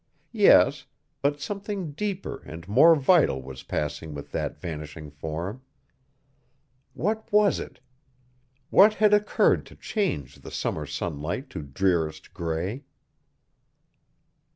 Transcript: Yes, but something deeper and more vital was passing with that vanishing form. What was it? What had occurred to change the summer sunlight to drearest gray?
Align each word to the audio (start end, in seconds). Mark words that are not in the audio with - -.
Yes, 0.33 0.87
but 1.21 1.39
something 1.39 1.91
deeper 1.91 2.39
and 2.47 2.67
more 2.67 2.95
vital 2.95 3.39
was 3.39 3.61
passing 3.61 4.15
with 4.15 4.31
that 4.31 4.59
vanishing 4.59 5.11
form. 5.11 5.61
What 6.95 7.31
was 7.31 7.59
it? 7.59 7.79
What 8.71 8.95
had 8.95 9.13
occurred 9.13 9.63
to 9.67 9.75
change 9.75 10.37
the 10.37 10.49
summer 10.49 10.87
sunlight 10.87 11.51
to 11.51 11.61
drearest 11.61 12.33
gray? 12.33 12.85